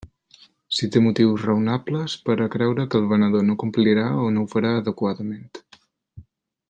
Si 0.77 0.87
té 0.93 1.01
motius 1.07 1.43
raonables 1.49 2.15
per 2.29 2.37
a 2.45 2.47
creure 2.55 2.87
que 2.93 2.99
el 3.03 3.07
venedor 3.13 3.45
no 3.51 3.57
complirà 3.65 4.07
o 4.29 4.33
no 4.39 4.47
ho 4.47 4.51
farà 4.55 4.73
adequadament. 4.79 5.47